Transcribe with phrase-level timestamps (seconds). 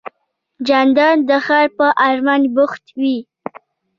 [0.67, 3.17] جانداد د خیر په ارمان بوخت وي.